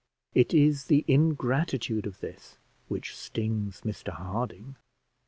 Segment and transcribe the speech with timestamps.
[0.33, 2.57] It is the ingratitude of this
[2.87, 4.77] which stings Mr Harding.